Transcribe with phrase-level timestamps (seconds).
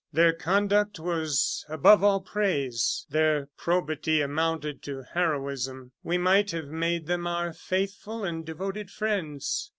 [0.11, 5.91] Their conduct was above all praise; their probity amounted to heroism.
[6.01, 9.69] We might have made them our faithful and devoted friends.